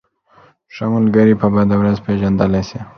[0.75, 2.79] ښه ملگری په بده ورځ پېژندلی شې.